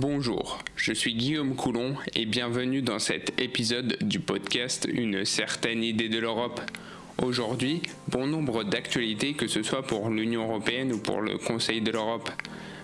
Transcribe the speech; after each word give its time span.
Bonjour, 0.00 0.60
je 0.76 0.92
suis 0.92 1.12
Guillaume 1.14 1.56
Coulon 1.56 1.96
et 2.14 2.24
bienvenue 2.24 2.82
dans 2.82 3.00
cet 3.00 3.42
épisode 3.42 3.96
du 4.00 4.20
podcast 4.20 4.86
Une 4.88 5.24
certaine 5.24 5.82
idée 5.82 6.08
de 6.08 6.20
l'Europe. 6.20 6.60
Aujourd'hui, 7.20 7.82
bon 8.06 8.28
nombre 8.28 8.62
d'actualités 8.62 9.34
que 9.34 9.48
ce 9.48 9.64
soit 9.64 9.82
pour 9.82 10.08
l'Union 10.08 10.44
européenne 10.44 10.92
ou 10.92 10.98
pour 10.98 11.20
le 11.20 11.36
Conseil 11.36 11.80
de 11.80 11.90
l'Europe. 11.90 12.30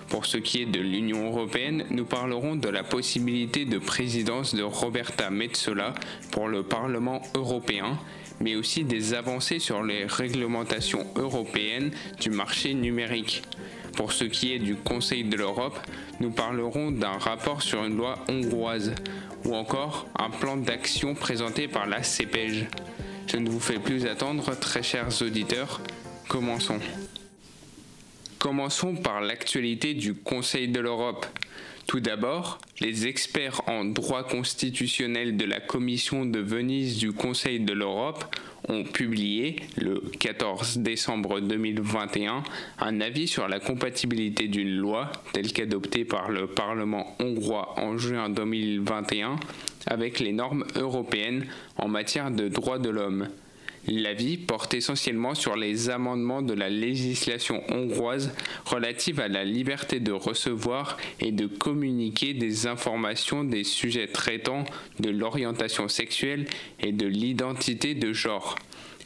Pour 0.08 0.26
ce 0.26 0.38
qui 0.38 0.62
est 0.62 0.66
de 0.66 0.80
l'Union 0.80 1.28
européenne, 1.28 1.84
nous 1.90 2.04
parlerons 2.04 2.56
de 2.56 2.68
la 2.68 2.82
possibilité 2.82 3.64
de 3.64 3.78
présidence 3.78 4.56
de 4.56 4.64
Roberta 4.64 5.30
Metsola 5.30 5.94
pour 6.32 6.48
le 6.48 6.64
Parlement 6.64 7.22
européen, 7.36 7.96
mais 8.40 8.56
aussi 8.56 8.82
des 8.82 9.14
avancées 9.14 9.60
sur 9.60 9.84
les 9.84 10.04
réglementations 10.06 11.06
européennes 11.14 11.92
du 12.20 12.30
marché 12.30 12.74
numérique. 12.74 13.44
Pour 13.96 14.12
ce 14.12 14.24
qui 14.24 14.52
est 14.52 14.58
du 14.58 14.74
Conseil 14.74 15.24
de 15.24 15.36
l'Europe, 15.36 15.78
nous 16.18 16.30
parlerons 16.30 16.90
d'un 16.90 17.16
rapport 17.18 17.62
sur 17.62 17.84
une 17.84 17.96
loi 17.96 18.18
hongroise 18.28 18.92
ou 19.44 19.54
encore 19.54 20.06
un 20.18 20.30
plan 20.30 20.56
d'action 20.56 21.14
présenté 21.14 21.68
par 21.68 21.86
la 21.86 22.02
CEPEJ. 22.02 22.66
Je 23.28 23.36
ne 23.36 23.48
vous 23.48 23.60
fais 23.60 23.78
plus 23.78 24.06
attendre, 24.06 24.58
très 24.58 24.82
chers 24.82 25.22
auditeurs, 25.22 25.80
commençons. 26.28 26.80
Commençons 28.38 28.96
par 28.96 29.20
l'actualité 29.20 29.94
du 29.94 30.14
Conseil 30.14 30.68
de 30.68 30.80
l'Europe. 30.80 31.26
Tout 31.86 32.00
d'abord, 32.00 32.58
les 32.80 33.06
experts 33.06 33.60
en 33.68 33.84
droit 33.84 34.24
constitutionnel 34.24 35.36
de 35.36 35.44
la 35.44 35.60
Commission 35.60 36.26
de 36.26 36.40
Venise 36.40 36.98
du 36.98 37.12
Conseil 37.12 37.60
de 37.60 37.72
l'Europe 37.72 38.24
ont 38.68 38.84
publié 38.84 39.56
le 39.76 40.02
14 40.18 40.78
décembre 40.78 41.40
2021 41.40 42.42
un 42.78 43.00
avis 43.00 43.28
sur 43.28 43.48
la 43.48 43.60
compatibilité 43.60 44.48
d'une 44.48 44.76
loi 44.76 45.10
telle 45.32 45.52
qu'adoptée 45.52 46.04
par 46.04 46.30
le 46.30 46.46
Parlement 46.46 47.16
hongrois 47.20 47.78
en 47.78 47.96
juin 47.98 48.28
2021 48.30 49.36
avec 49.86 50.20
les 50.20 50.32
normes 50.32 50.64
européennes 50.76 51.46
en 51.76 51.88
matière 51.88 52.30
de 52.30 52.48
droits 52.48 52.78
de 52.78 52.90
l'homme. 52.90 53.28
L'avis 53.86 54.38
porte 54.38 54.74
essentiellement 54.74 55.34
sur 55.34 55.56
les 55.56 55.90
amendements 55.90 56.42
de 56.42 56.54
la 56.54 56.70
législation 56.70 57.62
hongroise 57.70 58.32
relative 58.64 59.20
à 59.20 59.28
la 59.28 59.44
liberté 59.44 60.00
de 60.00 60.12
recevoir 60.12 60.96
et 61.20 61.32
de 61.32 61.46
communiquer 61.46 62.32
des 62.32 62.66
informations 62.66 63.44
des 63.44 63.64
sujets 63.64 64.06
traitant 64.06 64.64
de 65.00 65.10
l'orientation 65.10 65.88
sexuelle 65.88 66.46
et 66.80 66.92
de 66.92 67.06
l'identité 67.06 67.94
de 67.94 68.12
genre, 68.12 68.56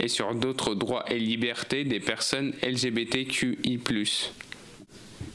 et 0.01 0.09
sur 0.09 0.35
d'autres 0.35 0.75
droits 0.75 1.05
et 1.11 1.19
libertés 1.19 1.85
des 1.85 2.01
personnes 2.01 2.53
LGBTQI. 2.63 3.79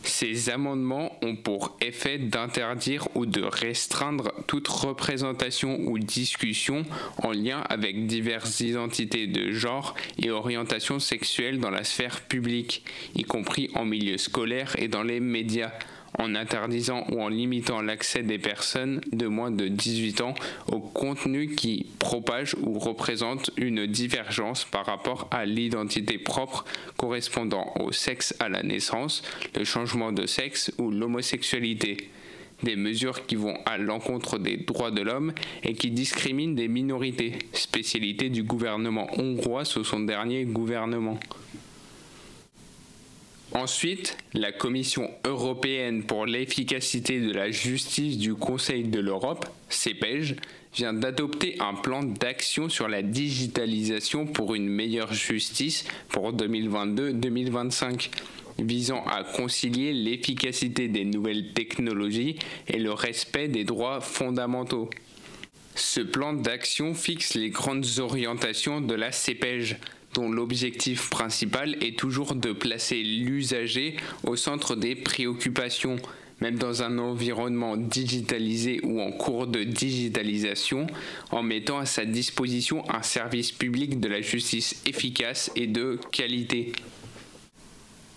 Ces 0.04 0.50
amendements 0.50 1.18
ont 1.24 1.38
pour 1.38 1.78
effet 1.80 2.18
d'interdire 2.18 3.08
ou 3.16 3.26
de 3.26 3.42
restreindre 3.42 4.34
toute 4.48 4.68
représentation 4.68 5.80
ou 5.80 5.98
discussion 5.98 6.84
en 7.24 7.32
lien 7.32 7.64
avec 7.70 8.06
diverses 8.06 8.60
identités 8.60 9.28
de 9.28 9.52
genre 9.52 9.96
et 10.22 10.30
orientations 10.30 11.00
sexuelles 11.00 11.60
dans 11.60 11.70
la 11.70 11.86
sphère 11.86 12.22
publique, 12.22 12.84
y 13.16 13.24
compris 13.24 13.70
en 13.76 13.86
milieu 13.86 14.18
scolaire 14.18 14.76
et 14.78 14.90
dans 14.90 15.04
les 15.04 15.22
médias, 15.22 15.72
en 16.20 16.36
interdisant 16.36 17.06
ou 17.12 17.22
en 17.22 17.30
limitant 17.30 17.82
l'accès 17.82 18.24
des 18.24 18.38
personnes 18.38 19.02
de 19.12 19.28
moins 19.28 19.52
de 19.52 19.68
18 19.68 20.22
ans 20.22 20.36
au 20.68 20.80
contenu 20.80 21.56
qui 21.56 21.88
propage 22.00 22.56
ou 22.62 22.80
représente 22.80 23.52
une 23.58 23.86
divergence 23.86 24.66
par 24.66 24.86
rapport 24.86 25.28
à 25.32 25.46
l'identité 25.46 26.18
propre 26.18 26.66
correspondant 26.98 27.74
au 27.80 27.92
sexe 27.92 28.36
à 28.40 28.50
la 28.50 28.64
naissance, 28.64 29.24
le 29.56 29.64
changement 29.64 30.12
de 30.12 30.26
sexe 30.26 30.72
ou 30.78 30.92
l'homosexualité 30.92 32.10
des 32.64 32.76
mesures 32.76 33.26
qui 33.26 33.36
vont 33.36 33.58
à 33.66 33.78
l'encontre 33.78 34.38
des 34.40 34.58
droits 34.58 34.92
de 34.92 35.02
l'homme 35.02 35.34
et 35.64 35.74
qui 35.74 35.92
discriminent 35.92 36.56
des 36.56 36.68
minorités, 36.68 37.40
spécialité 37.54 38.30
du 38.30 38.44
gouvernement 38.44 39.08
hongrois 39.20 39.66
sous 39.66 39.84
son 39.84 40.02
dernier 40.02 40.46
gouvernement. 40.46 41.20
Ensuite, 43.56 44.18
la 44.34 44.52
Commission 44.52 45.12
européenne 45.26 46.04
pour 46.04 46.26
l'efficacité 46.26 47.20
de 47.20 47.32
la 47.32 47.52
justice 47.52 48.18
du 48.18 48.34
Conseil 48.34 48.86
de 48.86 49.00
l'Europe, 49.00 49.46
CEPEJ, 49.70 50.36
vient 50.76 50.94
d'adopter 50.94 51.58
un 51.60 51.76
plan 51.76 52.02
d'action 52.02 52.68
sur 52.68 52.88
la 52.88 53.04
digitalisation 53.04 54.26
pour 54.26 54.56
une 54.56 54.68
meilleure 54.68 55.14
justice 55.14 55.86
pour 56.10 56.34
2022-2025 56.34 58.10
visant 58.58 59.04
à 59.06 59.24
concilier 59.24 59.94
l'efficacité 59.94 60.88
des 60.88 61.06
nouvelles 61.06 61.54
technologies 61.54 62.38
et 62.68 62.80
le 62.80 62.92
respect 62.92 63.48
des 63.48 63.64
droits 63.64 64.02
fondamentaux. 64.02 64.90
Ce 65.76 66.02
plan 66.02 66.34
d'action 66.34 66.94
fixe 66.94 67.34
les 67.34 67.50
grandes 67.50 68.00
orientations 68.00 68.80
de 68.80 68.94
la 68.94 69.12
CEPEJ, 69.12 69.78
dont 70.14 70.30
l'objectif 70.30 71.10
principal 71.10 71.76
est 71.82 71.98
toujours 71.98 72.36
de 72.36 72.52
placer 72.52 73.02
l'usager 73.02 73.96
au 74.24 74.36
centre 74.36 74.76
des 74.76 74.96
préoccupations, 74.96 75.96
même 76.42 76.60
dans 76.60 76.84
un 76.84 77.00
environnement 77.00 77.76
digitalisé 77.76 78.82
ou 78.84 79.02
en 79.02 79.12
cours 79.12 79.48
de 79.48 79.64
digitalisation, 79.64 80.86
en 81.32 81.42
mettant 81.42 81.80
à 81.80 81.86
sa 81.86 82.06
disposition 82.06 82.84
un 82.94 83.02
service 83.02 83.52
public 83.52 84.00
de 84.00 84.08
la 84.08 84.22
justice 84.22 84.82
efficace 84.86 85.52
et 85.56 85.66
de 85.66 86.00
qualité. 86.12 86.74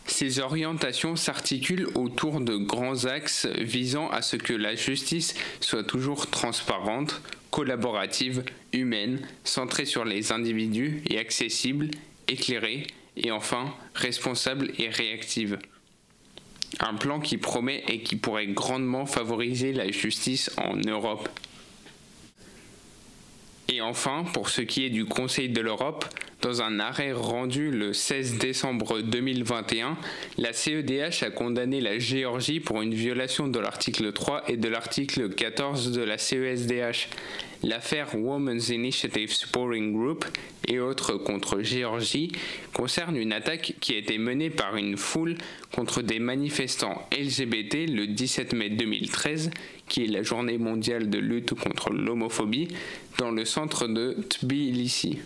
Ces 0.07 0.39
orientations 0.39 1.17
s'articulent 1.17 1.89
autour 1.95 2.41
de 2.41 2.57
grands 2.57 3.05
axes 3.07 3.47
visant 3.59 4.09
à 4.11 4.23
ce 4.23 4.37
que 4.37 4.53
la 4.53 4.75
justice 4.75 5.35
soit 5.61 5.85
toujours 5.85 6.31
transparente, 6.31 7.21
collaborative, 7.51 8.45
humaine, 8.73 9.21
centrée 9.45 9.85
sur 9.85 10.05
les 10.05 10.33
individus 10.33 11.03
et 11.11 11.19
accessible, 11.19 11.91
éclairée 12.29 12.87
et 13.17 13.31
enfin 13.31 13.75
responsable 13.95 14.71
et 14.79 14.89
réactive. 14.89 15.59
Un 16.81 16.95
plan 16.95 17.21
qui 17.21 17.37
promet 17.39 17.83
et 17.89 18.01
qui 18.01 18.17
pourrait 18.17 18.49
grandement 18.49 19.07
favoriser 19.07 19.73
la 19.73 19.91
justice 19.91 20.51
en 20.57 20.77
Europe. 20.77 21.29
Et 23.69 23.81
enfin, 23.81 24.25
pour 24.33 24.49
ce 24.49 24.61
qui 24.61 24.85
est 24.85 24.91
du 24.91 25.05
Conseil 25.05 25.49
de 25.49 25.61
l'Europe, 25.61 26.05
dans 26.47 26.63
un 26.63 26.79
arrêt 26.79 27.13
rendu 27.13 27.73
le 27.73 27.93
16 27.93 28.39
décembre 28.39 29.01
2021, 29.01 29.99
la 30.39 30.53
CEDH 30.53 31.25
a 31.25 31.31
condamné 31.31 31.81
la 31.81 31.99
Géorgie 31.99 32.61
pour 32.61 32.83
une 32.83 32.95
violation 32.95 33.49
de 33.49 33.59
l'article 33.59 34.13
3 34.13 34.45
et 34.47 34.57
de 34.57 34.69
l'article 34.69 35.31
14 35.31 35.91
de 35.91 36.03
la 36.03 36.19
CESDH. 36.19 37.09
L'affaire 37.65 38.15
Women's 38.15 38.69
Initiative 38.69 39.33
Supporting 39.33 39.93
Group 39.93 40.25
et 40.69 40.79
autres 40.79 41.15
contre 41.15 41.63
Géorgie 41.63 42.31
concerne 42.73 43.17
une 43.17 43.33
attaque 43.33 43.75
qui 43.81 43.95
a 43.95 43.99
été 43.99 44.17
menée 44.17 44.51
par 44.51 44.77
une 44.77 44.97
foule 44.97 45.35
contre 45.75 46.01
des 46.01 46.21
manifestants 46.21 47.09
LGBT 47.11 47.89
le 47.89 48.07
17 48.07 48.53
mai 48.53 48.71
2013, 48.71 49.51
qui 49.89 50.05
est 50.05 50.09
la 50.09 50.23
journée 50.23 50.59
mondiale 50.59 51.11
de 51.11 51.19
lutte 51.19 51.55
contre 51.55 51.91
l'homophobie, 51.91 52.69
dans 53.19 53.33
le 53.33 53.45
centre 53.45 53.89
de 53.89 54.17
Tbilissi. 54.31 55.19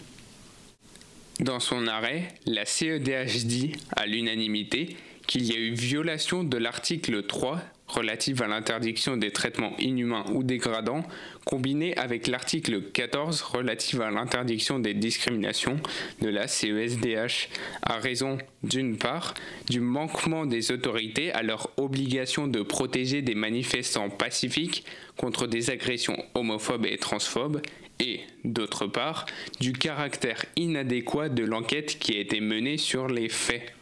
Dans 1.41 1.59
son 1.59 1.87
arrêt, 1.87 2.29
la 2.45 2.67
CEDH 2.67 3.47
dit, 3.47 3.73
à 3.97 4.05
l'unanimité, 4.05 4.95
qu'il 5.27 5.45
y 5.45 5.55
a 5.55 5.59
eu 5.59 5.73
violation 5.73 6.45
de 6.45 6.59
l'article 6.59 7.23
3 7.23 7.63
relatif 7.87 8.43
à 8.43 8.47
l'interdiction 8.47 9.17
des 9.17 9.31
traitements 9.31 9.75
inhumains 9.79 10.25
ou 10.33 10.43
dégradants, 10.43 11.03
combiné 11.47 11.97
avec 11.97 12.27
l'article 12.27 12.83
14 12.93 13.41
relatif 13.41 14.01
à 14.01 14.11
l'interdiction 14.11 14.79
des 14.79 14.93
discriminations 14.93 15.81
de 16.21 16.29
la 16.29 16.47
CESDH, 16.47 17.49
à 17.83 17.97
raison, 17.97 18.37
d'une 18.63 18.99
part, 18.99 19.33
du 19.69 19.81
manquement 19.81 20.45
des 20.45 20.73
autorités 20.73 21.33
à 21.33 21.43
leur 21.43 21.71
obligation 21.79 22.49
de 22.49 22.61
protéger 22.61 23.23
des 23.23 23.35
manifestants 23.35 24.11
pacifiques 24.11 24.85
contre 25.17 25.47
des 25.47 25.71
agressions 25.71 26.23
homophobes 26.35 26.87
et 26.87 26.99
transphobes, 26.99 27.63
et, 28.01 28.21
d'autre 28.45 28.87
part, 28.87 29.27
du 29.61 29.73
caractère 29.73 30.45
inadéquat 30.57 31.29
de 31.29 31.45
l'enquête 31.45 31.99
qui 31.99 32.17
a 32.17 32.21
été 32.21 32.41
menée 32.41 32.79
sur 32.79 33.07
les 33.07 33.29
faits. 33.29 33.73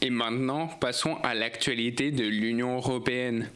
Et 0.00 0.10
maintenant, 0.10 0.68
passons 0.68 1.16
à 1.22 1.34
l'actualité 1.34 2.10
de 2.10 2.24
l'Union 2.24 2.76
européenne. 2.76 3.50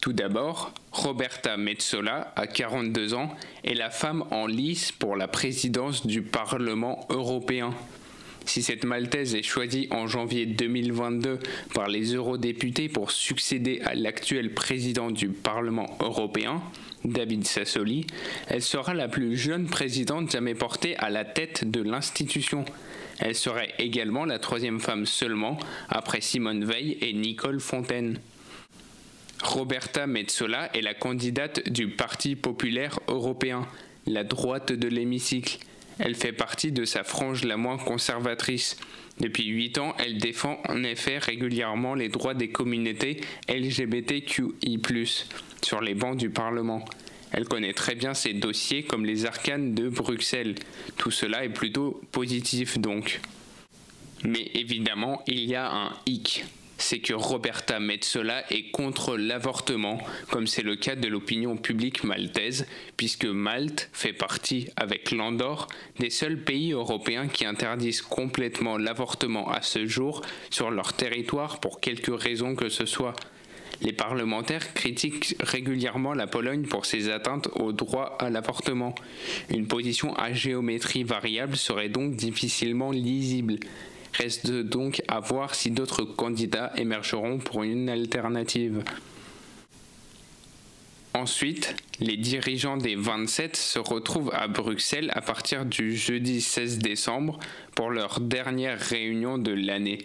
Tout 0.00 0.12
d'abord, 0.12 0.72
Roberta 0.92 1.56
Metsola, 1.56 2.32
à 2.36 2.46
42 2.46 3.14
ans, 3.14 3.34
est 3.64 3.74
la 3.74 3.90
femme 3.90 4.24
en 4.30 4.46
lice 4.46 4.92
pour 4.92 5.16
la 5.16 5.26
présidence 5.26 6.06
du 6.06 6.22
Parlement 6.22 7.06
européen. 7.08 7.74
Si 8.48 8.62
cette 8.62 8.86
Maltaise 8.86 9.34
est 9.34 9.42
choisie 9.42 9.88
en 9.90 10.06
janvier 10.06 10.46
2022 10.46 11.38
par 11.74 11.86
les 11.86 12.14
eurodéputés 12.14 12.88
pour 12.88 13.10
succéder 13.10 13.82
à 13.84 13.94
l'actuel 13.94 14.54
président 14.54 15.10
du 15.10 15.28
Parlement 15.28 15.98
européen, 16.00 16.62
David 17.04 17.46
Sassoli, 17.46 18.06
elle 18.46 18.62
sera 18.62 18.94
la 18.94 19.06
plus 19.06 19.36
jeune 19.36 19.66
présidente 19.66 20.32
jamais 20.32 20.54
portée 20.54 20.96
à 20.96 21.10
la 21.10 21.26
tête 21.26 21.70
de 21.70 21.82
l'institution. 21.82 22.64
Elle 23.18 23.34
serait 23.34 23.74
également 23.78 24.24
la 24.24 24.38
troisième 24.38 24.80
femme 24.80 25.04
seulement 25.04 25.58
après 25.90 26.22
Simone 26.22 26.64
Veil 26.64 26.96
et 27.02 27.12
Nicole 27.12 27.60
Fontaine. 27.60 28.18
Roberta 29.42 30.06
Metsola 30.06 30.74
est 30.74 30.80
la 30.80 30.94
candidate 30.94 31.68
du 31.68 31.88
Parti 31.88 32.34
populaire 32.34 32.98
européen, 33.08 33.68
la 34.06 34.24
droite 34.24 34.72
de 34.72 34.88
l'hémicycle. 34.88 35.58
Elle 35.98 36.14
fait 36.14 36.32
partie 36.32 36.72
de 36.72 36.84
sa 36.84 37.04
frange 37.04 37.44
la 37.44 37.56
moins 37.56 37.78
conservatrice. 37.78 38.76
Depuis 39.20 39.46
huit 39.46 39.78
ans, 39.78 39.94
elle 39.98 40.18
défend 40.18 40.60
en 40.68 40.84
effet 40.84 41.18
régulièrement 41.18 41.94
les 41.94 42.08
droits 42.08 42.34
des 42.34 42.50
communautés 42.50 43.20
LGBTQI, 43.48 44.80
sur 45.62 45.80
les 45.80 45.94
bancs 45.94 46.16
du 46.16 46.30
Parlement. 46.30 46.84
Elle 47.32 47.44
connaît 47.44 47.72
très 47.72 47.94
bien 47.94 48.14
ces 48.14 48.32
dossiers 48.32 48.84
comme 48.84 49.04
les 49.04 49.26
arcanes 49.26 49.74
de 49.74 49.88
Bruxelles. 49.88 50.54
Tout 50.96 51.10
cela 51.10 51.44
est 51.44 51.50
plutôt 51.50 52.00
positif 52.12 52.78
donc. 52.78 53.20
Mais 54.24 54.50
évidemment, 54.54 55.22
il 55.26 55.44
y 55.44 55.54
a 55.54 55.70
un 55.70 55.92
hic 56.06 56.44
c'est 56.78 57.00
que 57.00 57.12
Roberta 57.12 57.80
Metsola 57.80 58.44
est 58.52 58.70
contre 58.70 59.16
l'avortement, 59.16 59.98
comme 60.30 60.46
c'est 60.46 60.62
le 60.62 60.76
cas 60.76 60.94
de 60.94 61.08
l'opinion 61.08 61.56
publique 61.56 62.04
maltaise, 62.04 62.66
puisque 62.96 63.26
Malte 63.26 63.90
fait 63.92 64.12
partie, 64.12 64.68
avec 64.76 65.10
l'Andorre, 65.10 65.68
des 65.98 66.10
seuls 66.10 66.38
pays 66.38 66.72
européens 66.72 67.28
qui 67.28 67.44
interdisent 67.44 68.02
complètement 68.02 68.78
l'avortement 68.78 69.50
à 69.50 69.60
ce 69.60 69.86
jour 69.86 70.22
sur 70.50 70.70
leur 70.70 70.92
territoire 70.92 71.60
pour 71.60 71.80
quelque 71.80 72.12
raison 72.12 72.54
que 72.54 72.68
ce 72.68 72.86
soit. 72.86 73.14
Les 73.80 73.92
parlementaires 73.92 74.74
critiquent 74.74 75.36
régulièrement 75.40 76.12
la 76.12 76.26
Pologne 76.26 76.62
pour 76.62 76.84
ses 76.84 77.10
atteintes 77.10 77.48
au 77.54 77.72
droit 77.72 78.16
à 78.18 78.28
l'avortement. 78.28 78.94
Une 79.50 79.68
position 79.68 80.14
à 80.16 80.32
géométrie 80.32 81.04
variable 81.04 81.56
serait 81.56 81.88
donc 81.88 82.16
difficilement 82.16 82.90
lisible. 82.90 83.58
Reste 84.14 84.50
donc 84.50 85.02
à 85.08 85.20
voir 85.20 85.54
si 85.54 85.70
d'autres 85.70 86.04
candidats 86.04 86.72
émergeront 86.76 87.38
pour 87.38 87.62
une 87.62 87.88
alternative. 87.88 88.82
Ensuite, 91.14 91.74
les 92.00 92.16
dirigeants 92.16 92.76
des 92.76 92.94
27 92.94 93.56
se 93.56 93.78
retrouvent 93.78 94.30
à 94.32 94.46
Bruxelles 94.46 95.10
à 95.14 95.20
partir 95.20 95.64
du 95.64 95.96
jeudi 95.96 96.40
16 96.40 96.78
décembre 96.78 97.40
pour 97.74 97.90
leur 97.90 98.20
dernière 98.20 98.78
réunion 98.78 99.36
de 99.36 99.52
l'année. 99.52 99.98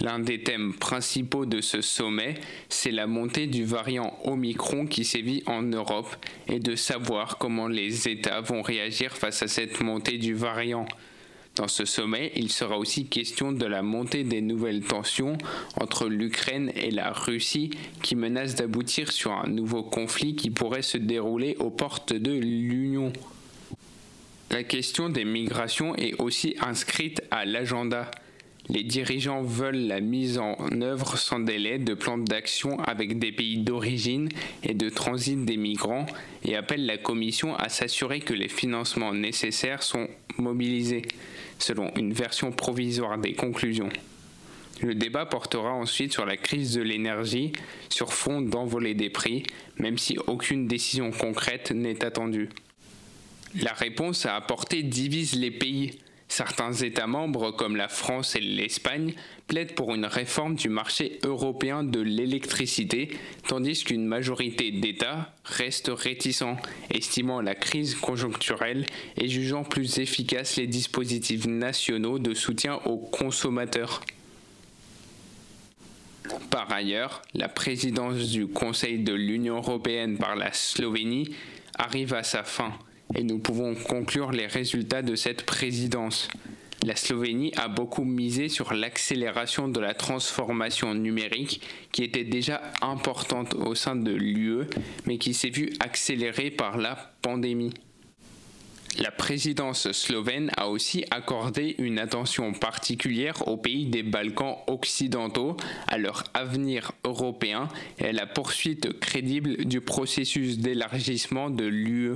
L'un 0.00 0.18
des 0.18 0.42
thèmes 0.42 0.74
principaux 0.74 1.46
de 1.46 1.60
ce 1.60 1.80
sommet, 1.80 2.34
c'est 2.68 2.90
la 2.90 3.06
montée 3.06 3.46
du 3.46 3.64
variant 3.64 4.18
Omicron 4.24 4.86
qui 4.86 5.04
sévit 5.04 5.42
en 5.46 5.62
Europe 5.62 6.14
et 6.48 6.58
de 6.58 6.74
savoir 6.74 7.38
comment 7.38 7.68
les 7.68 8.08
États 8.08 8.40
vont 8.40 8.62
réagir 8.62 9.16
face 9.16 9.42
à 9.42 9.48
cette 9.48 9.80
montée 9.80 10.18
du 10.18 10.34
variant. 10.34 10.86
Dans 11.56 11.68
ce 11.68 11.86
sommet, 11.86 12.32
il 12.36 12.52
sera 12.52 12.76
aussi 12.76 13.06
question 13.06 13.50
de 13.50 13.64
la 13.64 13.80
montée 13.80 14.24
des 14.24 14.42
nouvelles 14.42 14.84
tensions 14.84 15.38
entre 15.80 16.06
l'Ukraine 16.06 16.70
et 16.76 16.90
la 16.90 17.12
Russie 17.12 17.70
qui 18.02 18.14
menacent 18.14 18.56
d'aboutir 18.56 19.10
sur 19.10 19.32
un 19.32 19.48
nouveau 19.48 19.82
conflit 19.82 20.36
qui 20.36 20.50
pourrait 20.50 20.82
se 20.82 20.98
dérouler 20.98 21.56
aux 21.58 21.70
portes 21.70 22.12
de 22.12 22.32
l'Union. 22.32 23.10
La 24.50 24.64
question 24.64 25.08
des 25.08 25.24
migrations 25.24 25.96
est 25.96 26.20
aussi 26.20 26.56
inscrite 26.60 27.22
à 27.30 27.46
l'agenda. 27.46 28.10
Les 28.68 28.82
dirigeants 28.82 29.42
veulent 29.42 29.86
la 29.86 30.00
mise 30.00 30.38
en 30.38 30.56
œuvre 30.82 31.16
sans 31.16 31.38
délai 31.38 31.78
de 31.78 31.94
plans 31.94 32.18
d'action 32.18 32.80
avec 32.80 33.18
des 33.18 33.32
pays 33.32 33.58
d'origine 33.58 34.28
et 34.62 34.74
de 34.74 34.90
transit 34.90 35.42
des 35.42 35.56
migrants 35.56 36.04
et 36.44 36.54
appellent 36.54 36.84
la 36.84 36.98
Commission 36.98 37.56
à 37.56 37.70
s'assurer 37.70 38.20
que 38.20 38.34
les 38.34 38.48
financements 38.48 39.14
nécessaires 39.14 39.82
sont 39.82 40.08
mobilisés 40.36 41.02
selon 41.58 41.92
une 41.96 42.12
version 42.12 42.52
provisoire 42.52 43.18
des 43.18 43.34
conclusions. 43.34 43.90
Le 44.82 44.94
débat 44.94 45.24
portera 45.24 45.72
ensuite 45.72 46.12
sur 46.12 46.26
la 46.26 46.36
crise 46.36 46.74
de 46.74 46.82
l'énergie 46.82 47.52
sur 47.88 48.12
fond 48.12 48.42
d'envolée 48.42 48.94
des 48.94 49.08
prix, 49.08 49.44
même 49.78 49.96
si 49.96 50.18
aucune 50.26 50.66
décision 50.68 51.10
concrète 51.12 51.70
n'est 51.70 52.04
attendue. 52.04 52.50
La 53.62 53.72
réponse 53.72 54.26
à 54.26 54.36
apporter 54.36 54.82
divise 54.82 55.34
les 55.34 55.50
pays. 55.50 55.98
Certains 56.28 56.72
États 56.72 57.06
membres, 57.06 57.52
comme 57.52 57.76
la 57.76 57.88
France 57.88 58.34
et 58.34 58.40
l'Espagne, 58.40 59.14
plaident 59.46 59.74
pour 59.74 59.94
une 59.94 60.06
réforme 60.06 60.56
du 60.56 60.68
marché 60.68 61.20
européen 61.24 61.84
de 61.84 62.00
l'électricité, 62.00 63.10
tandis 63.46 63.84
qu'une 63.84 64.04
majorité 64.04 64.72
d'États 64.72 65.32
reste 65.44 65.90
réticents, 65.92 66.56
estimant 66.90 67.40
la 67.40 67.54
crise 67.54 67.94
conjoncturelle 67.94 68.86
et 69.16 69.28
jugeant 69.28 69.62
plus 69.62 69.98
efficaces 69.98 70.56
les 70.56 70.66
dispositifs 70.66 71.46
nationaux 71.46 72.18
de 72.18 72.34
soutien 72.34 72.80
aux 72.86 72.98
consommateurs. 72.98 74.02
Par 76.50 76.72
ailleurs, 76.72 77.22
la 77.34 77.48
présidence 77.48 78.30
du 78.30 78.48
Conseil 78.48 78.98
de 78.98 79.14
l'Union 79.14 79.58
européenne 79.58 80.18
par 80.18 80.34
la 80.34 80.52
Slovénie 80.52 81.36
arrive 81.78 82.14
à 82.14 82.24
sa 82.24 82.42
fin 82.42 82.72
et 83.14 83.22
nous 83.22 83.38
pouvons 83.38 83.74
conclure 83.74 84.32
les 84.32 84.46
résultats 84.46 85.02
de 85.02 85.14
cette 85.14 85.44
présidence. 85.44 86.28
La 86.84 86.94
Slovénie 86.94 87.52
a 87.56 87.68
beaucoup 87.68 88.04
misé 88.04 88.48
sur 88.48 88.72
l'accélération 88.74 89.68
de 89.68 89.80
la 89.80 89.94
transformation 89.94 90.94
numérique 90.94 91.60
qui 91.90 92.04
était 92.04 92.24
déjà 92.24 92.60
importante 92.82 93.54
au 93.54 93.74
sein 93.74 93.96
de 93.96 94.12
l'UE 94.12 94.66
mais 95.06 95.18
qui 95.18 95.34
s'est 95.34 95.50
vue 95.50 95.72
accélérée 95.80 96.50
par 96.50 96.76
la 96.76 96.96
pandémie. 97.22 97.72
La 98.98 99.10
présidence 99.10 99.92
slovène 99.92 100.50
a 100.56 100.68
aussi 100.68 101.04
accordé 101.10 101.74
une 101.78 101.98
attention 101.98 102.52
particulière 102.52 103.46
aux 103.46 103.58
pays 103.58 103.86
des 103.86 104.02
Balkans 104.02 104.56
occidentaux, 104.68 105.58
à 105.86 105.98
leur 105.98 106.24
avenir 106.32 106.92
européen 107.04 107.68
et 107.98 108.06
à 108.06 108.12
la 108.12 108.26
poursuite 108.26 108.98
crédible 108.98 109.66
du 109.66 109.82
processus 109.82 110.58
d'élargissement 110.58 111.50
de 111.50 111.64
l'UE. 111.64 112.12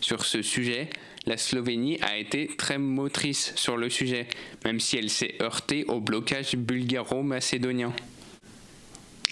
Sur 0.00 0.24
ce 0.24 0.42
sujet, 0.42 0.88
la 1.26 1.36
Slovénie 1.36 1.98
a 2.00 2.16
été 2.16 2.48
très 2.56 2.78
motrice 2.78 3.52
sur 3.56 3.76
le 3.76 3.90
sujet, 3.90 4.26
même 4.64 4.80
si 4.80 4.96
elle 4.96 5.10
s'est 5.10 5.34
heurtée 5.40 5.84
au 5.88 6.00
blocage 6.00 6.56
bulgaro-macédonien. 6.56 7.92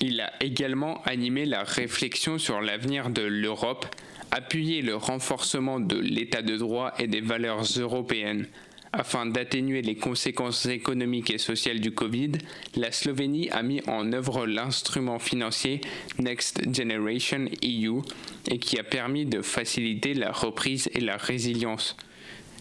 Il 0.00 0.20
a 0.20 0.32
également 0.40 1.02
animé 1.04 1.44
la 1.44 1.64
réflexion 1.64 2.38
sur 2.38 2.60
l'avenir 2.60 3.10
de 3.10 3.22
l'Europe, 3.22 3.86
appuyé 4.30 4.82
le 4.82 4.94
renforcement 4.94 5.80
de 5.80 5.96
l'état 5.96 6.42
de 6.42 6.56
droit 6.56 6.92
et 6.98 7.06
des 7.06 7.22
valeurs 7.22 7.64
européennes, 7.78 8.46
afin 8.92 9.26
d'atténuer 9.26 9.82
les 9.82 9.96
conséquences 9.96 10.66
économiques 10.66 11.30
et 11.30 11.38
sociales 11.38 11.80
du 11.80 11.92
Covid, 11.92 12.32
la 12.74 12.92
Slovénie 12.92 13.50
a 13.50 13.62
mis 13.62 13.80
en 13.86 14.12
œuvre 14.12 14.46
l'instrument 14.46 15.18
financier 15.18 15.80
Next 16.18 16.62
Generation 16.74 17.46
EU 17.64 18.00
et 18.50 18.58
qui 18.58 18.78
a 18.78 18.84
permis 18.84 19.26
de 19.26 19.42
faciliter 19.42 20.14
la 20.14 20.32
reprise 20.32 20.88
et 20.94 21.00
la 21.00 21.16
résilience. 21.16 21.96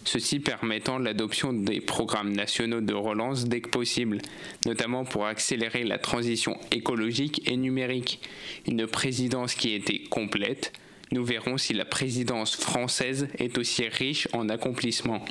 Ceci 0.08 0.40
permettant 0.40 1.00
l'adoption 1.00 1.52
des 1.52 1.82
programmes 1.82 2.32
nationaux 2.32 2.80
de 2.80 2.94
relance 2.94 3.44
dès 3.44 3.60
que 3.60 3.70
possible, 3.70 4.20
notamment 4.66 5.04
pour 5.04 5.26
accélérer 5.26 5.84
la 5.84 5.98
transition 5.98 6.58
écologique 6.72 7.42
et 7.46 7.58
numérique. 7.58 8.22
Une 8.66 8.88
présidence 8.88 9.54
qui 9.54 9.74
était 9.74 10.00
complète. 10.00 10.72
Nous 11.12 11.26
verrons 11.26 11.58
si 11.58 11.74
la 11.74 11.84
présidence 11.84 12.56
française 12.56 13.28
est 13.38 13.58
aussi 13.58 13.86
riche 13.90 14.30
en 14.32 14.48
accomplissements. 14.48 15.26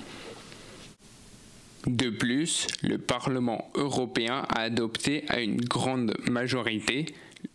De 1.87 2.11
plus, 2.11 2.67
le 2.83 2.99
Parlement 2.99 3.71
européen 3.77 4.45
a 4.49 4.63
adopté 4.63 5.23
à 5.29 5.41
une 5.41 5.61
grande 5.61 6.17
majorité, 6.29 7.07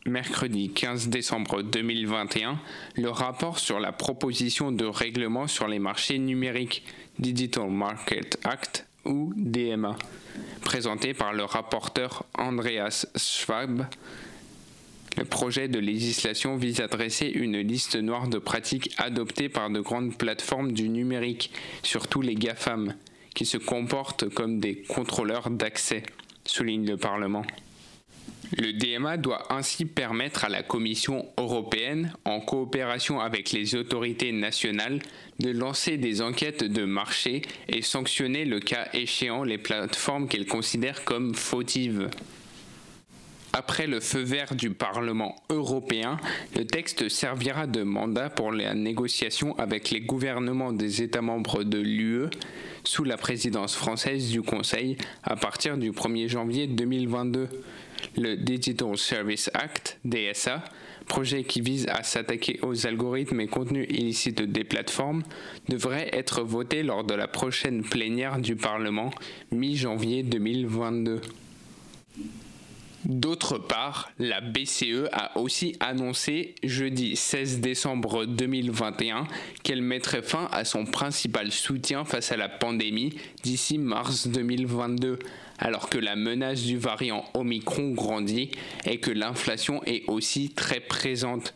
mercredi 0.05 0.71
15 0.71 1.09
décembre 1.09 1.61
2021, 1.63 2.57
le 2.95 3.09
rapport 3.09 3.59
sur 3.59 3.81
la 3.81 3.91
proposition 3.91 4.71
de 4.71 4.85
règlement 4.85 5.47
sur 5.47 5.67
les 5.67 5.79
marchés 5.79 6.17
numériques, 6.17 6.85
Digital 7.19 7.69
Market 7.69 8.39
Act 8.45 8.87
ou 9.03 9.33
DMA, 9.35 9.97
présenté 10.61 11.13
par 11.13 11.33
le 11.33 11.43
rapporteur 11.43 12.23
Andreas 12.37 13.05
Schwab. 13.17 13.85
Le 15.17 15.25
projet 15.25 15.67
de 15.67 15.77
législation 15.77 16.55
vise 16.55 16.79
à 16.79 16.87
dresser 16.87 17.27
une 17.27 17.57
liste 17.59 17.97
noire 17.97 18.29
de 18.29 18.37
pratiques 18.37 18.95
adoptées 18.97 19.49
par 19.49 19.69
de 19.69 19.81
grandes 19.81 20.17
plateformes 20.17 20.71
du 20.71 20.87
numérique, 20.87 21.51
surtout 21.83 22.21
les 22.21 22.35
GAFAM, 22.35 22.95
qui 23.35 23.45
se 23.45 23.57
comportent 23.57 24.29
comme 24.29 24.59
des 24.59 24.81
contrôleurs 24.83 25.49
d'accès, 25.49 26.03
souligne 26.45 26.85
le 26.85 26.97
Parlement. 26.97 27.43
Le 28.57 28.73
DMA 28.73 29.15
doit 29.15 29.53
ainsi 29.53 29.85
permettre 29.85 30.43
à 30.43 30.49
la 30.49 30.61
Commission 30.61 31.25
européenne, 31.37 32.13
en 32.25 32.41
coopération 32.41 33.21
avec 33.21 33.51
les 33.51 33.75
autorités 33.75 34.33
nationales, 34.33 34.99
de 35.39 35.51
lancer 35.51 35.97
des 35.97 36.21
enquêtes 36.21 36.65
de 36.65 36.83
marché 36.83 37.43
et 37.69 37.81
sanctionner 37.81 38.43
le 38.43 38.59
cas 38.59 38.89
échéant 38.93 39.43
les 39.43 39.57
plateformes 39.57 40.27
qu'elle 40.27 40.47
considère 40.47 41.05
comme 41.05 41.33
fautives. 41.33 42.09
Après 43.53 43.85
le 43.85 43.99
feu 43.99 44.21
vert 44.21 44.55
du 44.55 44.69
Parlement 44.69 45.35
européen, 45.49 46.17
le 46.55 46.65
texte 46.65 47.09
servira 47.09 47.67
de 47.67 47.83
mandat 47.83 48.29
pour 48.29 48.53
la 48.53 48.73
négociation 48.73 49.57
avec 49.57 49.89
les 49.89 49.99
gouvernements 49.99 50.71
des 50.71 51.01
États 51.01 51.21
membres 51.21 51.63
de 51.63 51.77
l'UE 51.77 52.29
sous 52.85 53.03
la 53.03 53.17
présidence 53.17 53.75
française 53.75 54.29
du 54.29 54.41
Conseil 54.41 54.97
à 55.23 55.35
partir 55.35 55.77
du 55.77 55.91
1er 55.91 56.29
janvier 56.29 56.67
2022. 56.67 57.49
le 58.17 58.35
Digital 58.35 58.97
Service 58.97 59.51
Act, 59.53 59.99
DSA, 60.05 60.63
projet 61.07 61.43
qui 61.43 61.59
vise 61.59 61.87
à 61.89 62.03
s'attaquer 62.03 62.57
aux 62.61 62.87
algorithmes 62.87 63.41
et 63.41 63.47
contenus 63.47 63.85
illicites 63.89 64.41
des 64.41 64.63
plateformes, 64.63 65.23
devrait 65.67 66.09
être 66.13 66.41
voté 66.41 66.83
lors 66.83 67.03
de 67.03 67.13
la 67.13 67.27
prochaine 67.27 67.83
plénière 67.83 68.39
du 68.39 68.55
Parlement 68.55 69.11
mi-janvier 69.51 70.23
2022. 70.23 71.21
D'autre 73.05 73.57
part, 73.57 74.11
la 74.19 74.41
BCE 74.41 75.09
a 75.11 75.35
aussi 75.39 75.75
annoncé 75.79 76.53
jeudi 76.63 77.15
16 77.15 77.59
décembre 77.59 78.25
2021 78.25 79.25
qu'elle 79.63 79.81
mettrait 79.81 80.21
fin 80.21 80.47
à 80.51 80.65
son 80.65 80.85
principal 80.85 81.51
soutien 81.51 82.05
face 82.05 82.31
à 82.31 82.37
la 82.37 82.47
pandémie 82.47 83.15
d'ici 83.41 83.79
mars 83.79 84.27
2022, 84.27 85.17
alors 85.57 85.89
que 85.89 85.97
la 85.97 86.15
menace 86.15 86.61
du 86.61 86.77
variant 86.77 87.25
Omicron 87.33 87.89
grandit 87.91 88.51
et 88.85 88.99
que 88.99 89.11
l'inflation 89.11 89.81
est 89.85 90.03
aussi 90.07 90.49
très 90.49 90.79
présente. 90.79 91.55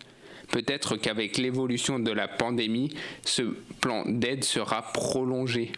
Peut-être 0.52 0.96
qu'avec 0.96 1.38
l'évolution 1.38 2.00
de 2.00 2.12
la 2.12 2.28
pandémie, 2.28 2.90
ce 3.24 3.44
plan 3.82 4.04
d'aide 4.08 4.44
sera 4.44 4.82
prolongé. 4.82 5.72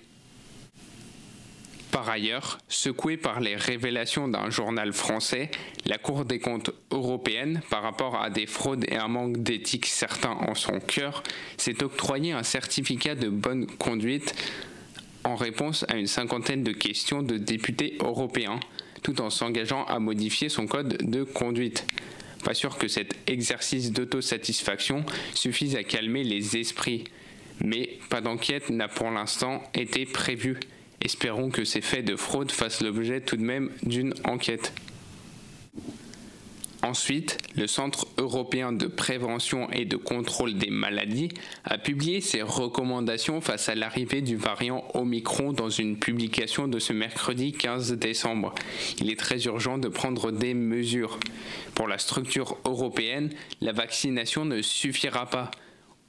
Par 1.98 2.10
ailleurs, 2.10 2.60
secouée 2.68 3.18
par 3.18 3.40
les 3.40 3.56
révélations 3.56 4.28
d'un 4.28 4.52
journal 4.52 4.94
français, 4.94 5.50
la 5.88 5.98
Cour 5.98 6.26
des 6.26 6.38
comptes 6.38 6.70
européenne, 6.92 7.64
par 7.72 7.82
rapport 7.82 8.22
à 8.22 8.30
des 8.30 8.46
fraudes 8.46 8.86
et 8.88 8.98
un 8.98 9.08
manque 9.08 9.38
d'éthique 9.38 9.88
certain 9.88 10.30
en 10.30 10.54
son 10.54 10.80
cœur, 10.80 11.24
s'est 11.58 11.82
octroyé 11.82 12.34
un 12.34 12.44
certificat 12.44 13.16
de 13.16 13.30
bonne 13.30 13.66
conduite 13.66 14.36
en 15.24 15.36
réponse 15.36 15.86
à 15.90 15.96
une 15.96 16.06
cinquantaine 16.06 16.64
de 16.64 16.72
questions 16.72 17.24
de 17.24 17.40
députés 17.40 17.98
européens, 18.00 18.60
tout 19.02 19.20
en 19.20 19.32
s'engageant 19.32 19.84
à 19.86 19.98
modifier 19.98 20.50
son 20.50 20.68
code 20.68 20.98
de 21.02 21.24
conduite. 21.24 21.88
Pas 22.44 22.54
sûr 22.54 22.78
que 22.78 22.88
cet 22.88 23.16
exercice 23.26 23.92
d'autosatisfaction 23.92 25.04
suffise 25.34 25.76
à 25.76 25.84
calmer 25.84 26.24
les 26.24 26.58
esprits, 26.58 27.06
mais 27.60 27.98
pas 28.12 28.22
d'enquête 28.22 28.70
n'a 28.70 28.88
pour 28.88 29.10
l'instant 29.10 29.64
été 29.74 30.06
prévue. 30.06 30.60
Espérons 31.02 31.50
que 31.50 31.64
ces 31.64 31.82
faits 31.82 32.06
de 32.06 32.16
fraude 32.16 32.52
fassent 32.52 32.82
l'objet 32.82 33.22
tout 33.22 33.38
de 33.38 33.44
même 33.44 33.72
d'une 33.84 34.14
enquête. 34.24 34.74
Ensuite, 36.84 37.38
le 37.56 37.68
Centre 37.68 38.08
européen 38.18 38.72
de 38.72 38.88
prévention 38.88 39.70
et 39.72 39.84
de 39.84 39.98
contrôle 39.98 40.54
des 40.54 40.70
maladies 40.70 41.30
a 41.66 41.78
publié 41.78 42.22
ses 42.22 42.42
recommandations 42.42 43.42
face 43.42 43.68
à 43.68 43.76
l'arrivée 43.76 44.22
du 44.22 44.38
variant 44.38 44.86
Omicron 44.94 45.54
dans 45.54 45.70
une 45.70 45.98
publication 45.98 46.68
de 46.68 46.80
ce 46.80 46.94
mercredi 46.94 47.52
15 47.52 47.94
décembre. 47.94 48.54
Il 49.02 49.12
est 49.12 49.20
très 49.20 49.44
urgent 49.46 49.78
de 49.78 49.90
prendre 49.90 50.32
des 50.32 50.54
mesures. 50.54 51.20
Pour 51.76 51.88
la 51.88 51.98
structure 51.98 52.58
européenne, 52.64 53.32
la 53.60 53.74
vaccination 53.74 54.46
ne 54.46 54.62
suffira 54.62 55.26
pas. 55.26 55.52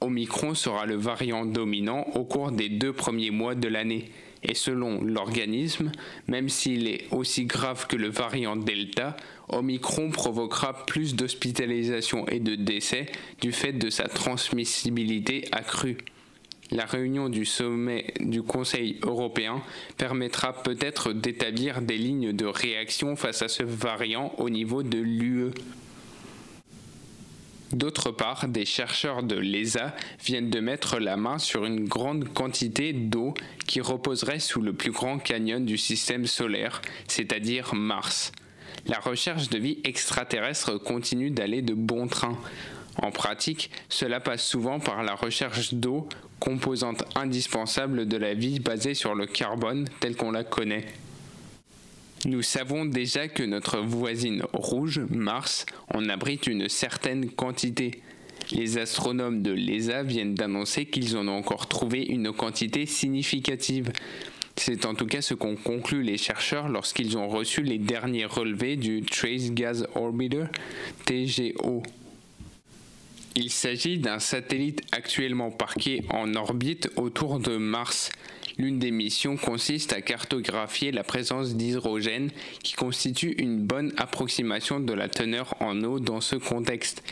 Omicron 0.01 0.55
sera 0.55 0.85
le 0.85 0.95
variant 0.95 1.45
dominant 1.45 2.05
au 2.13 2.23
cours 2.23 2.51
des 2.51 2.69
deux 2.69 2.93
premiers 2.93 3.31
mois 3.31 3.55
de 3.55 3.67
l'année. 3.67 4.11
Et 4.43 4.55
selon 4.55 5.03
l'organisme, 5.03 5.91
même 6.27 6.49
s'il 6.49 6.87
est 6.87 7.07
aussi 7.11 7.45
grave 7.45 7.87
que 7.87 7.97
le 7.97 8.09
variant 8.09 8.55
Delta, 8.55 9.17
Omicron 9.49 10.11
provoquera 10.11 10.85
plus 10.85 11.15
d'hospitalisations 11.15 12.27
et 12.27 12.39
de 12.39 12.55
décès 12.55 13.07
du 13.41 13.51
fait 13.51 13.73
de 13.73 13.89
sa 13.89 14.07
transmissibilité 14.07 15.45
accrue. 15.51 15.97
La 16.71 16.85
réunion 16.85 17.29
du 17.29 17.45
sommet 17.45 18.13
du 18.19 18.43
Conseil 18.43 18.99
européen 19.01 19.63
permettra 19.97 20.53
peut-être 20.53 21.13
d'établir 21.13 21.81
des 21.81 21.97
lignes 21.97 22.31
de 22.31 22.45
réaction 22.45 23.15
face 23.15 23.41
à 23.41 23.47
ce 23.47 23.63
variant 23.63 24.33
au 24.37 24.51
niveau 24.51 24.83
de 24.83 24.99
l'UE. 24.99 25.51
D'autre 27.71 28.09
part, 28.09 28.47
des 28.47 28.65
chercheurs 28.65 29.21
de 29.21 29.35
l'ESA 29.35 29.95
viennent 30.25 30.49
de 30.49 30.59
mettre 30.59 30.97
la 30.99 31.17
main 31.17 31.37
sur 31.37 31.65
une 31.65 31.87
grande 31.87 32.27
quantité 32.33 32.93
d'eau 32.93 33.35
qui 33.67 33.79
reposerait 33.79 34.39
sous 34.39 34.61
le 34.61 34.73
plus 34.73 34.91
grand 34.91 35.19
canyon 35.19 35.63
du 35.63 35.77
système 35.77 36.25
solaire, 36.25 36.81
c'est-à-dire 37.07 37.75
Mars. 37.75 38.31
La 38.87 38.97
recherche 38.99 39.49
de 39.49 39.59
vie 39.59 39.77
extraterrestre 39.83 40.77
continue 40.77 41.29
d'aller 41.29 41.61
de 41.61 41.75
bon 41.75 42.07
train. 42.07 42.37
En 43.01 43.11
pratique, 43.11 43.69
cela 43.87 44.19
passe 44.19 44.43
souvent 44.43 44.79
par 44.79 45.03
la 45.03 45.13
recherche 45.13 45.73
d'eau, 45.73 46.09
composante 46.39 47.03
indispensable 47.15 48.07
de 48.07 48.17
la 48.17 48.33
vie 48.33 48.59
basée 48.59 48.95
sur 48.95 49.13
le 49.13 49.27
carbone 49.27 49.87
tel 49.99 50.15
qu'on 50.15 50.31
la 50.31 50.43
connaît. 50.43 50.85
Nous 52.25 52.41
savons 52.41 52.85
déjà 52.85 53.29
que 53.29 53.43
notre 53.43 53.79
voisine 53.79 54.43
rouge, 54.51 54.99
Mars, 55.09 55.65
en 55.93 56.09
abrite 56.09 56.47
une 56.47 56.67
certaine 56.67 57.29
quantité. 57.29 58.01
Les 58.51 58.77
astronomes 58.77 59.41
de 59.41 59.51
l'ESA 59.51 60.03
viennent 60.03 60.35
d'annoncer 60.35 60.85
qu'ils 60.85 61.15
en 61.15 61.27
ont 61.29 61.37
encore 61.37 61.67
trouvé 61.67 62.03
une 62.03 62.33
quantité 62.33 62.85
significative. 62.85 63.93
C'est 64.57 64.85
en 64.85 64.95
tout 64.95 65.05
cas 65.05 65.21
ce 65.21 65.33
qu'ont 65.33 65.55
conclu 65.55 66.03
les 66.03 66.17
chercheurs 66.17 66.67
lorsqu'ils 66.67 67.17
ont 67.17 67.29
reçu 67.29 67.63
les 67.63 67.77
derniers 67.77 68.25
relevés 68.25 68.75
du 68.75 69.01
Trace 69.01 69.51
Gas 69.51 69.85
Orbiter, 69.95 70.45
TGO. 71.05 71.83
Il 73.35 73.51
s'agit 73.51 73.99
d'un 73.99 74.19
satellite 74.19 74.81
actuellement 74.91 75.51
parqué 75.51 76.03
en 76.09 76.33
orbite 76.35 76.89
autour 76.95 77.39
de 77.39 77.57
Mars. 77.57 78.11
L'une 78.57 78.79
des 78.79 78.91
missions 78.91 79.37
consiste 79.37 79.93
à 79.93 80.01
cartographier 80.01 80.91
la 80.91 81.03
présence 81.03 81.55
d'hydrogène 81.55 82.31
qui 82.63 82.73
constitue 82.73 83.33
une 83.37 83.59
bonne 83.59 83.93
approximation 83.97 84.79
de 84.79 84.91
la 84.93 85.07
teneur 85.07 85.55
en 85.61 85.81
eau 85.83 85.99
dans 85.99 86.19
ce 86.19 86.35
contexte. 86.35 87.03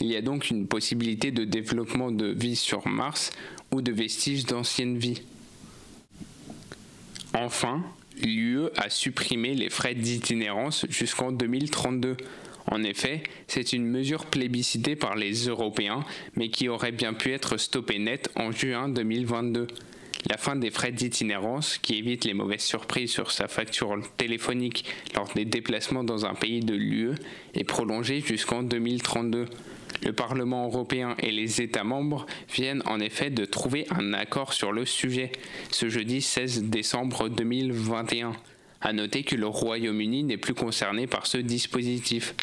Il 0.00 0.06
y 0.06 0.16
a 0.16 0.22
donc 0.22 0.48
une 0.48 0.66
possibilité 0.66 1.30
de 1.30 1.44
développement 1.44 2.10
de 2.10 2.26
vie 2.26 2.56
sur 2.56 2.86
Mars 2.88 3.32
ou 3.70 3.82
de 3.82 3.92
vestiges 3.92 4.46
d'ancienne 4.46 4.96
vie. 4.96 5.20
Enfin, 7.34 7.84
l'UE 8.22 8.68
a 8.76 8.88
supprimé 8.88 9.54
les 9.54 9.70
frais 9.70 9.94
d'itinérance 9.94 10.86
jusqu'en 10.88 11.32
2032. 11.32 12.16
En 12.70 12.82
effet, 12.82 13.22
c'est 13.46 13.72
une 13.72 13.86
mesure 13.86 14.26
plébiscitée 14.26 14.96
par 14.96 15.16
les 15.16 15.46
Européens, 15.46 16.04
mais 16.36 16.48
qui 16.48 16.68
aurait 16.68 16.92
bien 16.92 17.12
pu 17.12 17.32
être 17.32 17.56
stoppée 17.56 17.98
net 17.98 18.30
en 18.36 18.52
juin 18.52 18.88
2022. 18.88 19.66
La 20.30 20.38
fin 20.38 20.56
des 20.56 20.70
frais 20.70 20.92
d'itinérance, 20.92 21.76
qui 21.76 21.98
évite 21.98 22.24
les 22.24 22.32
mauvaises 22.32 22.62
surprises 22.62 23.10
sur 23.10 23.30
sa 23.30 23.46
facture 23.46 23.98
téléphonique 24.16 24.86
lors 25.14 25.30
des 25.34 25.44
déplacements 25.44 26.04
dans 26.04 26.24
un 26.24 26.34
pays 26.34 26.60
de 26.60 26.74
l'UE, 26.74 27.14
est 27.54 27.64
prolongée 27.64 28.20
jusqu'en 28.20 28.62
2032. 28.62 29.44
Le 30.02 30.12
Parlement 30.12 30.66
européen 30.66 31.14
et 31.18 31.30
les 31.30 31.60
États 31.60 31.84
membres 31.84 32.26
viennent 32.54 32.82
en 32.86 33.00
effet 33.00 33.30
de 33.30 33.44
trouver 33.44 33.86
un 33.90 34.14
accord 34.14 34.54
sur 34.54 34.72
le 34.72 34.86
sujet 34.86 35.32
ce 35.70 35.90
jeudi 35.90 36.22
16 36.22 36.64
décembre 36.64 37.28
2021. 37.28 38.32
À 38.86 38.92
noter 38.92 39.22
que 39.22 39.34
le 39.34 39.46
Royaume-Uni 39.46 40.24
n'est 40.24 40.36
plus 40.36 40.52
concerné 40.52 41.06
par 41.06 41.26
ce 41.26 41.38
dispositif. 41.38 42.34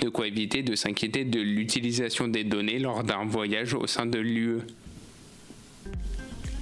De 0.00 0.08
quoi 0.08 0.26
éviter 0.26 0.64
de 0.64 0.74
s'inquiéter 0.74 1.24
de 1.24 1.40
l'utilisation 1.40 2.26
des 2.26 2.42
données 2.42 2.80
lors 2.80 3.04
d'un 3.04 3.24
voyage 3.24 3.74
au 3.74 3.86
sein 3.86 4.04
de 4.04 4.18
l'UE. 4.18 4.58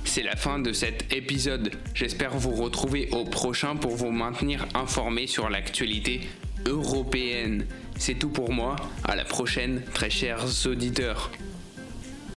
C'est 0.04 0.22
la 0.22 0.36
fin 0.36 0.58
de 0.58 0.74
cet 0.74 1.10
épisode. 1.14 1.70
J'espère 1.94 2.36
vous 2.36 2.50
retrouver 2.50 3.08
au 3.12 3.24
prochain 3.24 3.74
pour 3.74 3.96
vous 3.96 4.10
maintenir 4.10 4.66
informé 4.74 5.26
sur 5.26 5.48
l'actualité 5.48 6.20
européenne. 6.66 7.64
C'est 7.96 8.18
tout 8.18 8.28
pour 8.28 8.52
moi. 8.52 8.76
À 9.04 9.16
la 9.16 9.24
prochaine, 9.24 9.82
très 9.94 10.10
chers 10.10 10.44
auditeurs. 10.66 11.30